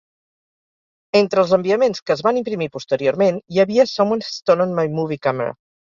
[1.19, 5.21] Entre els enviaments que es van imprimir posteriorment hi havia Someone has stolen my movie
[5.29, 5.55] camera!